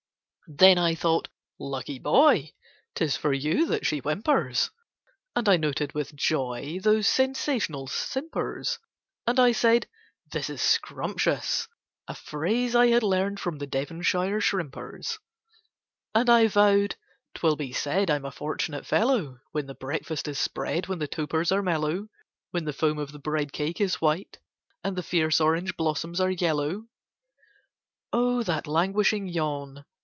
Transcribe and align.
[Picture: 0.57 0.65
On 0.65 0.73
this 0.73 0.73
spot...] 0.73 0.79
Then 0.81 0.83
I 0.83 0.95
thought 0.95 1.27
"Lucky 1.59 1.99
boy! 1.99 2.51
'Tis 2.95 3.15
for 3.15 3.31
you 3.31 3.67
that 3.67 3.85
she 3.85 3.99
whimpers!" 3.99 4.69
And 5.33 5.47
I 5.47 5.55
noted 5.55 5.93
with 5.93 6.13
joy 6.13 6.77
Those 6.83 7.07
sensational 7.07 7.87
simpers: 7.87 8.77
And 9.25 9.39
I 9.39 9.53
said 9.53 9.87
"This 10.29 10.49
is 10.49 10.61
scrumptious!"—a 10.61 12.15
phrase 12.15 12.75
I 12.75 12.87
had 12.87 13.01
learned 13.01 13.39
from 13.39 13.59
the 13.59 13.65
Devonshire 13.67 14.41
shrimpers. 14.41 15.19
And 16.13 16.29
I 16.29 16.47
vowed 16.47 16.97
"'Twill 17.33 17.55
be 17.55 17.71
said 17.71 18.09
I'm 18.11 18.25
a 18.25 18.29
fortunate 18.31 18.85
fellow, 18.85 19.39
When 19.53 19.67
the 19.67 19.75
breakfast 19.75 20.27
is 20.27 20.37
spread, 20.37 20.87
When 20.89 20.99
the 20.99 21.07
topers 21.07 21.53
are 21.53 21.63
mellow, 21.63 22.09
When 22.49 22.65
the 22.65 22.73
foam 22.73 22.99
of 22.99 23.13
the 23.13 23.19
bride 23.19 23.53
cake 23.53 23.79
is 23.79 24.01
white, 24.01 24.39
and 24.83 24.97
the 24.97 25.03
fierce 25.03 25.39
orange 25.39 25.77
blossoms 25.77 26.19
are 26.19 26.29
yellow!" 26.31 26.87
O 28.11 28.43
that 28.43 28.67
languishing 28.67 29.29
yawn! 29.29 29.85